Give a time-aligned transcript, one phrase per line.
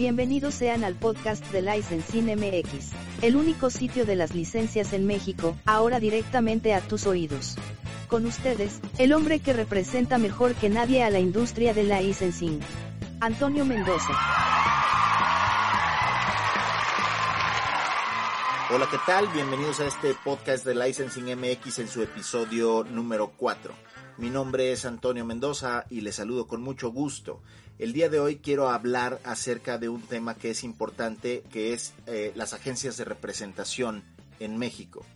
[0.00, 5.58] Bienvenidos sean al podcast de Licensing MX, el único sitio de las licencias en México,
[5.66, 7.56] ahora directamente a tus oídos.
[8.08, 12.60] Con ustedes, el hombre que representa mejor que nadie a la industria de licensing.
[13.20, 14.14] Antonio Mendoza.
[18.70, 19.28] Hola, ¿qué tal?
[19.34, 23.89] Bienvenidos a este podcast de Licensing MX en su episodio número 4.
[24.20, 27.40] Mi nombre es Antonio Mendoza y les saludo con mucho gusto.
[27.78, 31.94] El día de hoy quiero hablar acerca de un tema que es importante, que es
[32.06, 34.04] eh, las agencias de representación
[34.38, 35.06] en México.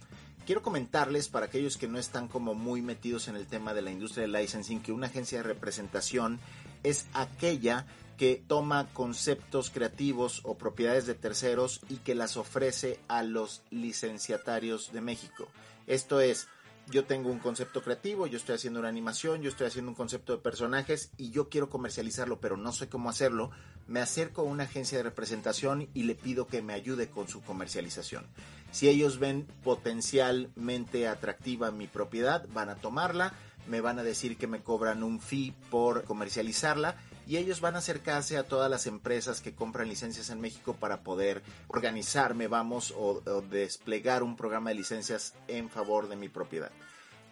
[0.46, 3.90] Quiero comentarles para aquellos que no están como muy metidos en el tema de la
[3.90, 6.40] industria del licensing que una agencia de representación
[6.82, 7.84] es aquella
[8.16, 14.92] que toma conceptos creativos o propiedades de terceros y que las ofrece a los licenciatarios
[14.95, 15.46] de México.
[15.86, 16.48] Esto es,
[16.91, 20.33] yo tengo un concepto creativo, yo estoy haciendo una animación, yo estoy haciendo un concepto
[20.33, 23.51] de personajes y yo quiero comercializarlo, pero no sé cómo hacerlo,
[23.87, 27.43] me acerco a una agencia de representación y le pido que me ayude con su
[27.43, 28.26] comercialización.
[28.71, 33.32] Si ellos ven potencialmente atractiva mi propiedad, van a tomarla,
[33.69, 37.78] me van a decir que me cobran un fee por comercializarla y ellos van a
[37.78, 43.22] acercarse a todas las empresas que compran licencias en México para poder organizarme, vamos, o,
[43.50, 46.70] desplegar un programa de licencias en favor de mi propiedad.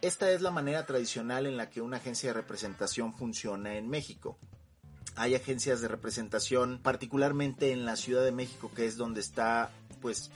[0.00, 4.38] Esta es la manera tradicional en la que una agencia de representación funciona en México.
[5.14, 9.70] Hay agencias de representación, particularmente en la Ciudad de México, que es donde está,
[10.00, 10.30] pues,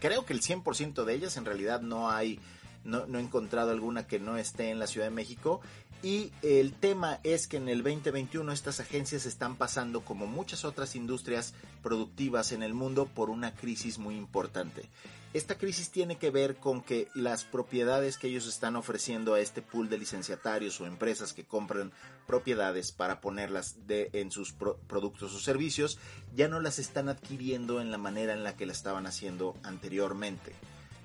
[0.00, 2.40] creo que el 100% de ellas, en realidad no hay
[2.84, 5.60] no, no, he encontrado alguna que no esté en la Ciudad de México
[6.02, 10.96] y el tema es que en el 2021 estas agencias están pasando, como muchas otras
[10.96, 14.88] industrias productivas en el mundo, por una crisis muy importante.
[15.32, 19.62] Esta crisis tiene que ver con que las propiedades que ellos están ofreciendo a este
[19.62, 21.92] pool de licenciatarios o empresas que compran
[22.26, 25.98] propiedades para ponerlas en sus productos o servicios
[26.34, 30.52] ya no las están adquiriendo en la manera en la que la estaban haciendo anteriormente.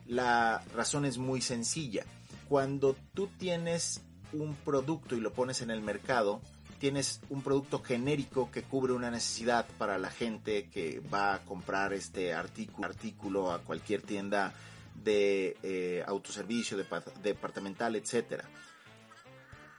[0.07, 2.03] La razón es muy sencilla.
[2.49, 4.01] Cuando tú tienes
[4.41, 6.41] un producto y lo pones en el mercado,
[6.79, 11.93] tienes un producto genérico que cubre una necesidad para la gente que va a comprar
[11.93, 14.53] este artículo, a cualquier tienda
[15.03, 16.85] de eh, autoservicio, de,
[17.23, 18.43] departamental, etc.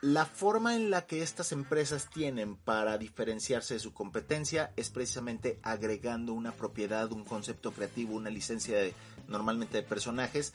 [0.02, 5.58] La forma en la que estas empresas tienen para diferenciarse de su competencia es precisamente
[5.62, 8.94] agregando una propiedad, un concepto creativo, una licencia de,
[9.26, 10.52] normalmente de personajes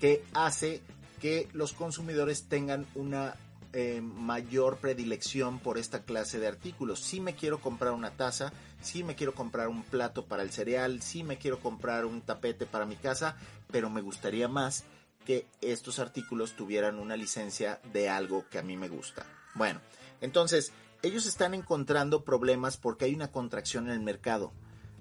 [0.00, 0.80] que hace
[1.20, 3.36] que los consumidores tengan una
[3.76, 7.00] eh, mayor predilección por esta clase de artículos.
[7.00, 11.02] Si me quiero comprar una taza, si me quiero comprar un plato para el cereal,
[11.02, 13.36] si me quiero comprar un tapete para mi casa,
[13.72, 14.84] pero me gustaría más
[15.26, 19.26] que estos artículos tuvieran una licencia de algo que a mí me gusta.
[19.54, 19.80] Bueno,
[20.20, 24.52] entonces ellos están encontrando problemas porque hay una contracción en el mercado.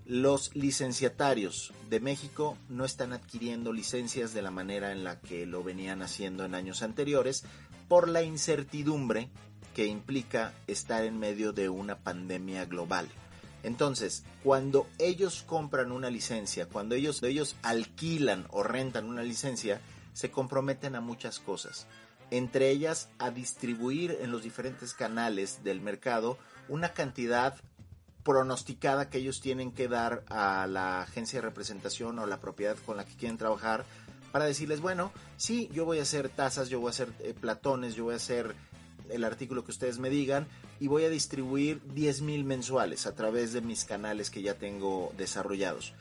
[0.06, 5.64] Los licenciatarios de México no están adquiriendo licencias de la manera en la que lo
[5.64, 7.46] venían haciendo en años anteriores
[7.94, 9.30] por la incertidumbre
[9.76, 13.08] que implica estar en medio de una pandemia global.
[13.62, 19.80] Entonces, cuando ellos compran una licencia, cuando ellos, ellos alquilan o rentan una licencia,
[20.14, 21.86] se comprometen a muchas cosas,
[22.32, 26.40] entre ellas a distribuir en los diferentes canales del mercado
[26.70, 27.54] una cantidad
[28.24, 32.98] pronosticada que ellos tienen que dar a la agencia de representación o la propiedad con
[32.98, 33.86] la que quieren trabajar
[34.34, 37.94] para decirles, bueno, sí, yo voy a hacer tazas, yo voy a hacer eh, platones,
[37.94, 38.56] yo voy a hacer
[39.10, 40.48] el artículo que ustedes me digan
[40.80, 45.94] y voy a distribuir 10.000 mensuales a través de mis canales que ya tengo desarrollados.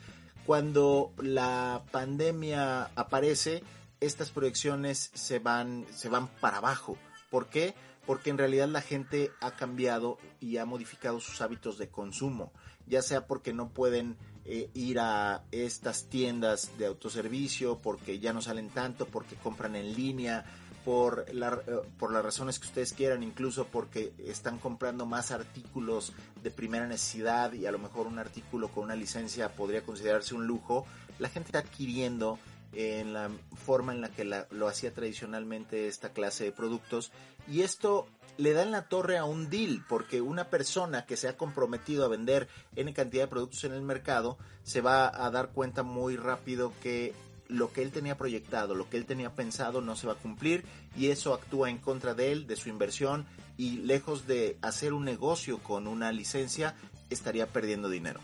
[0.47, 3.61] Cuando la pandemia aparece,
[3.99, 6.97] estas proyecciones se van, se van para abajo.
[7.29, 7.75] ¿Por qué?
[8.05, 12.51] Porque en realidad la gente ha cambiado y ha modificado sus hábitos de consumo,
[12.85, 18.41] ya sea porque no pueden eh, ir a estas tiendas de autoservicio porque ya no
[18.41, 20.45] salen tanto, porque compran en línea,
[20.83, 26.13] por, la, eh, por las razones que ustedes quieran, incluso porque están comprando más artículos
[26.41, 30.45] de primera necesidad y a lo mejor un artículo con una licencia podría considerarse un
[30.45, 30.85] lujo,
[31.19, 32.37] la gente está adquiriendo
[32.73, 37.11] en la forma en la que lo hacía tradicionalmente esta clase de productos
[37.47, 41.27] y esto le da en la torre a un deal porque una persona que se
[41.27, 45.51] ha comprometido a vender en cantidad de productos en el mercado se va a dar
[45.51, 47.13] cuenta muy rápido que
[47.47, 50.63] lo que él tenía proyectado, lo que él tenía pensado no se va a cumplir
[50.97, 53.25] y eso actúa en contra de él, de su inversión
[53.57, 56.75] y lejos de hacer un negocio con una licencia
[57.09, 58.19] estaría perdiendo dinero.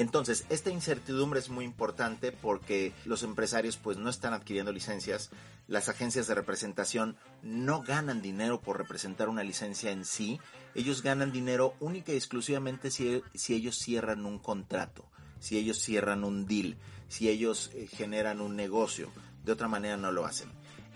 [0.00, 5.28] Entonces, esta incertidumbre es muy importante porque los empresarios pues no están adquiriendo licencias,
[5.68, 10.40] las agencias de representación no ganan dinero por representar una licencia en sí,
[10.74, 15.04] ellos ganan dinero única y exclusivamente si, si ellos cierran un contrato,
[15.38, 19.10] si ellos cierran un deal, si ellos eh, generan un negocio,
[19.44, 20.48] de otra manera no lo hacen.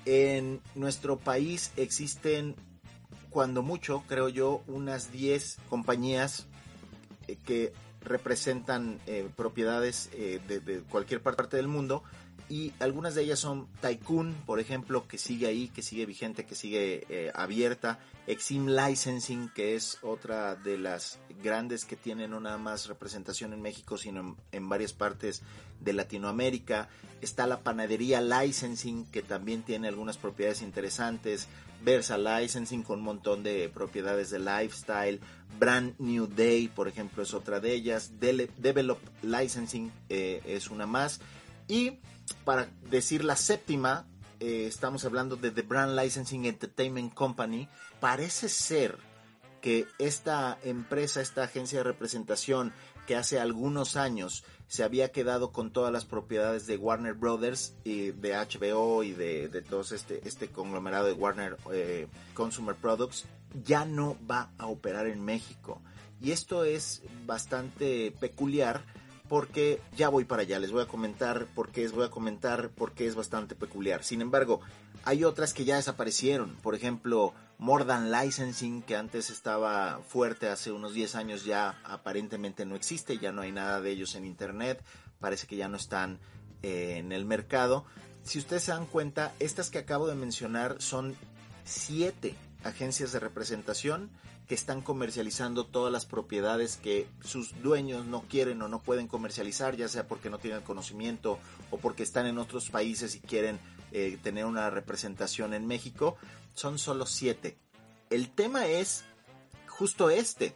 [0.07, 2.57] En nuestro país existen,
[3.29, 6.47] cuando mucho, creo yo, unas 10 compañías
[7.29, 7.75] eh, que
[8.05, 12.03] representan eh, propiedades eh, de, cualquier parte del mundo
[12.49, 16.55] y algunas de ellas son Tycoon, por ejemplo, que sigue ahí, que sigue vigente, que
[16.55, 17.99] sigue eh, abierta.
[18.27, 23.63] Exim Licensing, que es otra de las grandes que tienen no nada más representación en
[23.63, 25.43] México, sino en, varias partes
[25.81, 26.89] de Latinoamérica.
[27.23, 31.49] Está la Panadería Licensing, que también tiene algunas propiedades interesantes.
[31.85, 35.21] Versa Licensing, con un montón de propiedades de lifestyle.
[35.59, 38.13] Brand New Day, por ejemplo, es otra de ellas.
[38.19, 41.21] Develop Licensing eh, es una más.
[41.69, 41.99] Y
[42.45, 44.07] para decir la séptima,
[44.41, 47.69] eh, estamos hablando de The Brand Licensing Entertainment Company.
[48.01, 48.99] Parece ser
[49.61, 52.73] que esta empresa, esta agencia de representación
[53.07, 58.11] que hace algunos años se había quedado con todas las propiedades de Warner Brothers y
[58.13, 63.27] de HBO y de, de todo este, este conglomerado de Warner eh, Consumer Products,
[63.65, 65.81] ya no va a operar en México.
[66.21, 68.83] Y esto es bastante peculiar
[69.29, 72.71] porque ya voy para allá, les voy a comentar por qué es, voy a comentar
[72.71, 74.05] por qué es bastante peculiar.
[74.05, 74.61] Sin embargo,
[75.05, 80.73] hay otras que ya desaparecieron, por ejemplo, More Than Licensing, que antes estaba fuerte hace
[80.73, 84.85] unos 10 años, ya aparentemente no existe, ya no hay nada de ellos en internet,
[85.21, 86.19] parece que ya no están
[86.63, 87.85] eh, en el mercado.
[88.23, 91.15] Si ustedes se dan cuenta, estas que acabo de mencionar son
[91.65, 94.11] siete agencias de representación
[94.49, 99.77] que están comercializando todas las propiedades que sus dueños no quieren o no pueden comercializar,
[99.77, 101.39] ya sea porque no tienen conocimiento
[101.71, 103.59] o porque están en otros países y quieren
[103.93, 106.17] eh, tener una representación en México.
[106.55, 107.59] Son solo siete.
[108.11, 109.05] El tema es
[109.67, 110.55] justo este.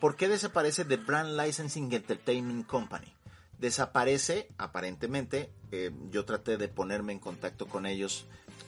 [0.00, 3.12] ¿Por qué desaparece The Brand Licensing Entertainment Company?
[3.58, 8.26] Desaparece, aparentemente, eh, yo traté de ponerme en contacto con ellos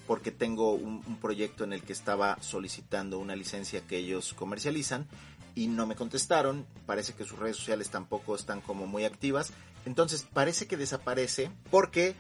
[0.08, 5.06] porque tengo un, proyecto en el que estaba solicitando una licencia que ellos comercializan
[5.55, 6.67] y no me contestaron.
[6.87, 9.52] Parece que sus redes sociales tampoco están como muy activas.
[9.85, 12.14] Entonces parece que desaparece porque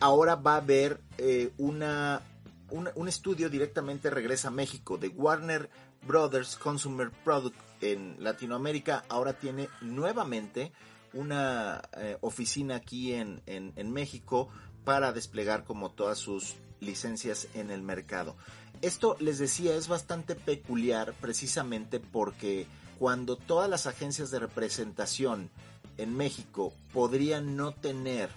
[0.00, 2.22] ahora va a haber eh, una,
[2.70, 5.70] un estudio directamente regresa a México de Warner
[6.06, 9.04] Brothers Consumer Product en Latinoamérica.
[9.08, 10.72] Ahora tiene nuevamente
[11.12, 14.50] una eh, oficina aquí en, en México
[14.86, 18.36] para desplegar como todas sus licencias en el mercado.
[18.82, 22.68] Esto, les decía, es bastante peculiar precisamente porque
[23.00, 25.50] cuando todas las agencias de representación
[25.98, 28.30] en México podrían no tener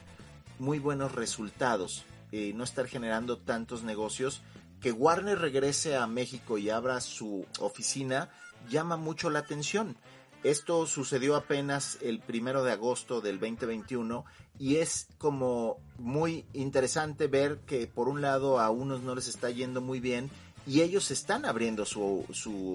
[0.57, 4.41] muy buenos resultados y no estar generando tantos negocios,
[4.81, 8.31] que Warner regrese a México y abra su oficina
[8.71, 9.95] llama mucho la atención.
[10.43, 14.23] Esto sucedió apenas el primero de agosto del 2021
[14.57, 19.49] y es como muy interesante ver que por un lado a unos no les está
[19.49, 20.29] yendo muy bien
[20.65, 22.25] y ellos están abriendo su,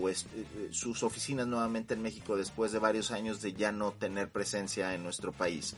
[0.09, 4.95] eh, sus oficinas nuevamente en México después de varios años de ya no tener presencia
[4.95, 5.75] en nuestro país.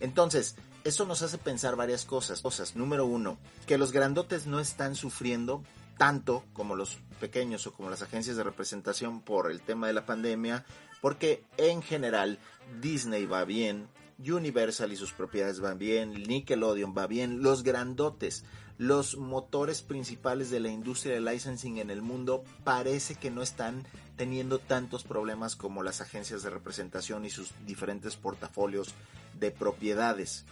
[0.00, 2.40] Entonces, eso nos hace pensar varias cosas.
[2.40, 2.74] Cosas.
[2.74, 5.62] Número uno, que los grandotes no están sufriendo
[5.98, 10.06] tanto como los pequeños o como las agencias de representación por el tema de la
[10.06, 10.64] pandemia,
[11.00, 12.38] porque en general
[12.80, 18.44] Disney va bien, Universal y sus propiedades van bien, Nickelodeon va bien, los grandotes,
[18.76, 23.86] los motores principales de la industria de licensing en el mundo parece que no están
[24.16, 28.94] teniendo tantos problemas como las agencias de representación y sus diferentes portafolios
[29.38, 30.44] de propiedades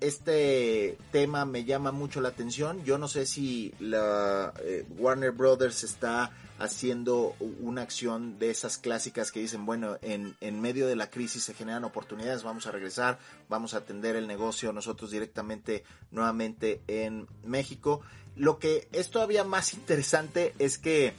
[0.00, 2.84] este tema me llama mucho la atención.
[2.84, 9.30] Yo no sé si la eh, Warner Brothers está haciendo una acción de esas clásicas
[9.30, 13.74] que dicen, bueno, en, medio de la crisis se generan oportunidades, vamos a regresar, vamos
[13.74, 18.00] a atender el negocio nosotros directamente nuevamente en México.
[18.36, 21.14] Lo que es todavía más interesante es que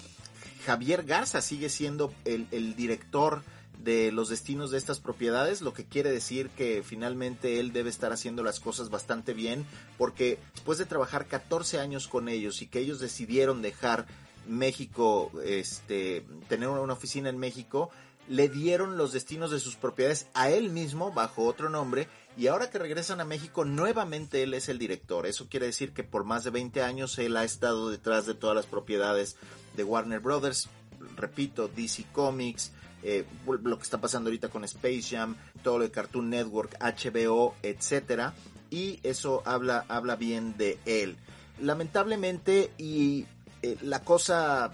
[0.66, 3.44] Javier Garza sigue siendo el director
[3.88, 8.12] de los destinos de estas propiedades, lo que quiere decir que finalmente él debe estar
[8.12, 9.66] haciendo las cosas bastante bien,
[9.98, 14.06] porque después de trabajar 14 años con ellos y que ellos decidieron dejar
[14.46, 17.90] México, este, tener una oficina en México,
[18.28, 22.70] le dieron los destinos de sus propiedades a él mismo bajo otro nombre y ahora
[22.70, 25.26] que regresan a México nuevamente él es el director.
[25.26, 28.54] Eso quiere decir que por más de 20 años él ha estado detrás de todas
[28.54, 29.38] las propiedades
[29.78, 30.68] de Warner Brothers,
[31.16, 32.74] repito, DC Comics,
[33.04, 37.56] eh, lo que está pasando ahorita con Space Jam, todo lo de Cartoon Network, HBO,
[37.64, 38.34] etcétera,
[38.70, 41.18] y eso habla, habla bien de él.
[41.62, 43.26] Lamentablemente, y
[43.62, 44.72] eh, la cosa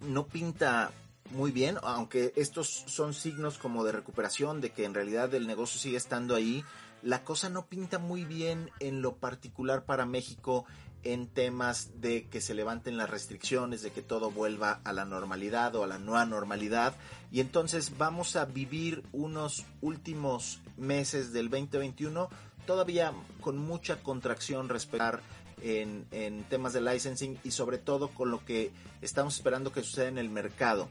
[0.00, 0.90] no pinta
[1.30, 5.80] muy bien, aunque estos son signos como de recuperación, de que en realidad el negocio
[5.80, 6.64] sigue estando ahí,
[7.02, 10.64] la cosa no pinta muy bien en lo particular para México
[11.04, 15.74] en temas de que se levanten las restricciones, de que todo vuelva a la normalidad
[15.76, 16.94] o a la nueva normalidad.
[17.30, 22.28] Y entonces vamos a vivir unos últimos meses del 2021
[22.66, 25.20] todavía con mucha contracción respecto
[25.62, 28.70] en, en temas de licensing y sobre todo con lo que
[29.02, 30.88] estamos esperando que suceda en el mercado.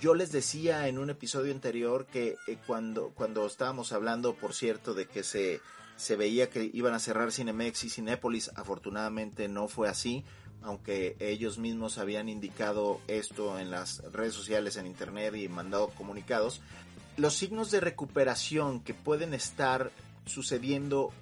[0.00, 4.94] Yo les decía en un episodio anterior que eh, cuando, cuando estábamos hablando, por cierto,
[4.94, 5.60] de que se,
[6.02, 10.24] se veía que iban a cerrar Cinemex y Cinépolis, afortunadamente no fue así,
[10.60, 16.60] aunque ellos mismos habían indicado esto en las redes sociales, en internet y mandado comunicados.
[17.16, 19.92] Los signos de recuperación que pueden estar
[20.26, 21.12] sucediendo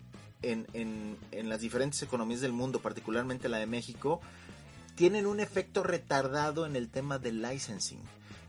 [0.40, 4.22] en, en, en las diferentes economías del mundo, particularmente la de México,
[4.94, 8.00] tienen un efecto retardado en el tema del licensing.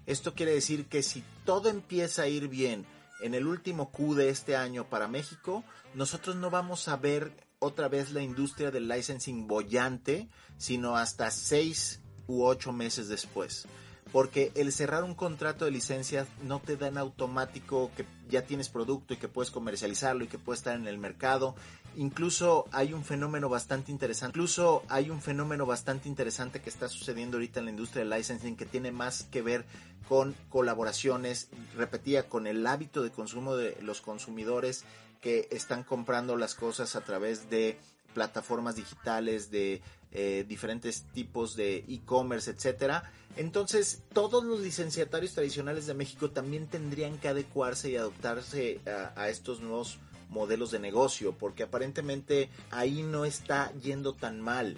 [0.05, 2.85] Esto quiere decir que si todo empieza a ir bien
[3.21, 5.63] en el último Q de este año para México,
[5.93, 12.01] nosotros no vamos a ver otra vez la industria del licensing bollante, sino hasta seis
[12.27, 13.67] u ocho meses después
[14.11, 18.69] porque el cerrar un contrato de licencia no te da en automático que ya tienes
[18.69, 21.55] producto y que puedes comercializarlo y que puede estar en el mercado.
[21.97, 24.37] Incluso hay un fenómeno bastante interesante.
[24.37, 28.55] Incluso hay un fenómeno bastante interesante que está sucediendo ahorita en la industria del licensing
[28.55, 29.65] que tiene más que ver
[30.07, 34.83] con colaboraciones, repetía, con el hábito de consumo de los consumidores
[35.21, 37.77] que están comprando las cosas a través de
[38.13, 39.81] plataformas digitales, de
[40.11, 43.09] eh, diferentes tipos de e-commerce, etcétera.
[43.37, 48.81] Entonces, todos los licenciatarios tradicionales de México también tendrían que adecuarse y adoptarse
[49.15, 49.99] a, estos nuevos
[50.31, 54.77] modelos de negocio, porque aparentemente ahí no está yendo tan mal.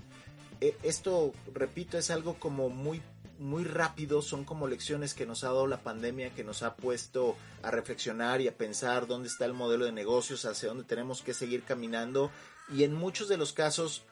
[0.60, 3.02] E, esto, repito, es algo como muy
[3.40, 7.36] muy rápido, son como lecciones que nos ha dado la pandemia, que nos ha puesto
[7.62, 11.34] a reflexionar y a pensar dónde está el modelo de negocios, hacia dónde tenemos que
[11.34, 12.32] seguir caminando
[12.72, 14.04] y en muchos de los casos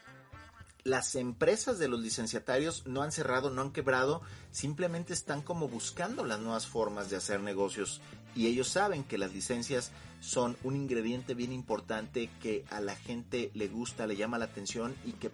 [0.83, 4.21] las empresas de los licenciatarios no han cerrado, no han quebrado,
[4.51, 8.01] simplemente están como buscando las nuevas formas de hacer negocios
[8.35, 13.51] y ellos saben que las licencias son un ingrediente bien importante que a la gente
[13.53, 15.31] le gusta, le llama la atención y que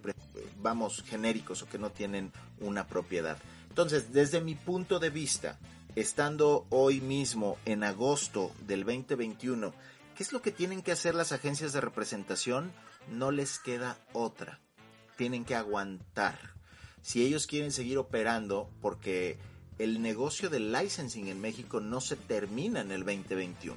[0.59, 3.37] vamos genéricos o que no tienen una propiedad.
[3.69, 5.59] Entonces, desde mi punto de vista,
[5.95, 9.73] estando hoy mismo en agosto del 2021,
[10.15, 12.71] ¿qué es lo que tienen que hacer las agencias de representación?
[13.11, 14.59] No les queda otra
[15.17, 16.37] tienen que aguantar.
[17.01, 19.37] Si ellos quieren seguir operando, porque
[19.79, 23.75] el negocio del licensing en México no se termina en el 2021.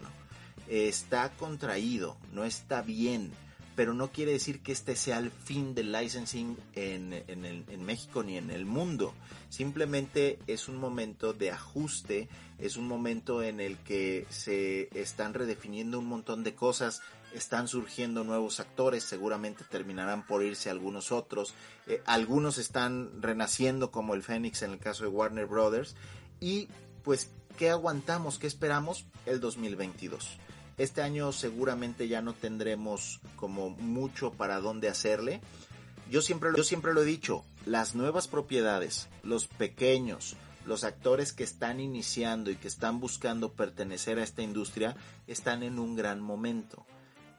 [0.69, 3.33] Está contraído, no está bien,
[3.77, 8.37] pero no quiere decir que este sea el fin del licensing en, en México ni
[8.37, 9.15] en el mundo.
[9.49, 12.29] Simplemente es un momento de ajuste,
[12.59, 17.03] es un momento en el que se están redefiniendo un montón de cosas
[17.35, 21.55] están surgiendo nuevos actores, seguramente terminarán por irse algunos otros,
[21.87, 25.97] eh, algunos están renaciendo como el Fénix en el caso de Warner Brothers
[26.41, 26.69] y
[27.03, 28.39] pues ¿qué aguantamos?
[28.39, 29.07] ¿Qué esperamos?
[29.27, 30.39] El 2022.
[30.79, 35.41] Este año seguramente ya no tendremos como mucho para dónde hacerle.
[36.11, 41.45] Yo siempre, yo siempre lo he dicho, las nuevas propiedades, los pequeños, los actores que
[41.45, 44.97] están iniciando y que están buscando pertenecer a esta industria
[45.27, 46.87] están en un gran momento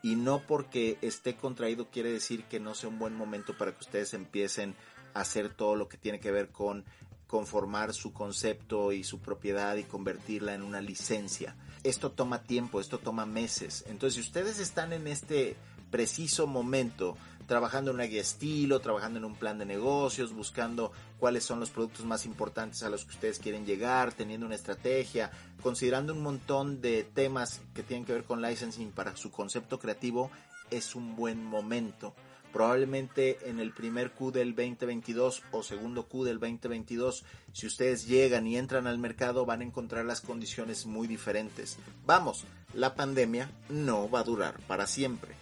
[0.03, 3.81] y no porque esté contraído quiere decir que no sea un buen momento para que
[3.81, 4.75] ustedes empiecen
[5.13, 6.85] a hacer todo lo que tiene que ver con
[7.27, 11.55] conformar su concepto y su propiedad y convertirla en una licencia.
[11.81, 13.85] Esto toma tiempo, esto toma meses.
[13.87, 15.55] Entonces, si ustedes están en este
[15.91, 17.15] preciso momento
[17.51, 21.69] trabajando en una guía estilo, trabajando en un plan de negocios, buscando cuáles son los
[21.69, 25.29] productos más importantes a los que ustedes quieren llegar, teniendo una estrategia,
[25.61, 30.31] considerando un montón de temas que tienen que ver con licensing para su concepto creativo,
[30.69, 32.15] es un buen momento.
[32.53, 38.47] Probablemente en el primer Q del 2022 o segundo Q del 2022, si ustedes llegan
[38.47, 41.77] y entran al mercado, van a encontrar las condiciones muy diferentes.
[42.05, 45.40] Vamos, la pandemia no va a durar para siempre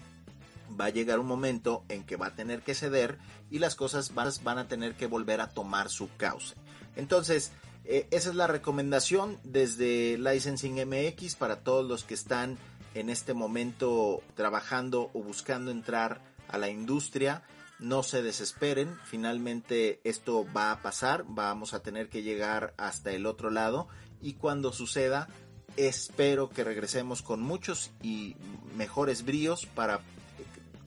[0.79, 3.17] va a llegar un momento en que va a tener que ceder
[3.49, 6.55] y las cosas van, a tener que volver a tomar su cauce.
[6.95, 7.51] Entonces,
[7.85, 12.57] eh, esa es la recomendación desde Licensing MX para todos los que están
[12.93, 17.43] en este momento trabajando o buscando entrar a la industria.
[17.79, 23.25] No se desesperen, finalmente esto va a pasar, vamos a tener que llegar hasta el
[23.25, 23.87] otro lado
[24.21, 25.29] y cuando suceda
[25.77, 28.35] espero que regresemos con muchos y
[28.75, 30.01] mejores bríos para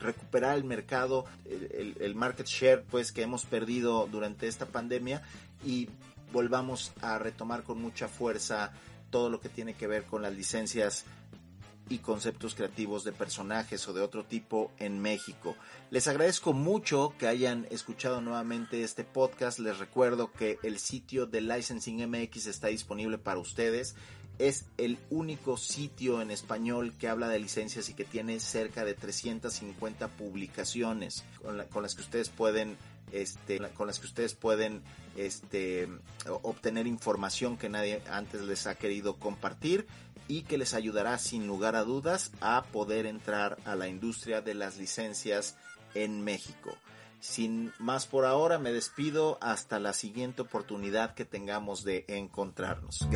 [0.03, 5.21] recuperar el mercado, el, el, market share pues que hemos perdido durante esta pandemia
[5.65, 5.89] y
[6.31, 8.71] volvamos a retomar con mucha fuerza
[9.09, 11.05] todo lo que tiene que ver con las licencias
[11.89, 15.55] y conceptos creativos de personajes o de otro tipo en México.
[15.91, 19.59] Les agradezco mucho que hayan escuchado nuevamente este podcast.
[19.59, 23.95] Les recuerdo que el sitio de Licensing MX está disponible para ustedes.
[24.39, 28.93] Es el único sitio en español que habla de licencias y que tiene cerca de
[28.93, 31.23] 350 publicaciones
[31.71, 32.77] con, las que ustedes pueden
[33.11, 34.81] este, con las que ustedes pueden
[35.15, 35.87] este,
[36.25, 39.85] obtener información que nadie antes les ha querido compartir
[40.27, 44.55] y que les ayudará sin lugar a dudas a poder entrar a la industria de
[44.55, 45.57] las licencias
[45.93, 46.75] en México.
[47.19, 53.07] Sin más por ahora, me despido hasta la siguiente oportunidad que tengamos de encontrarnos.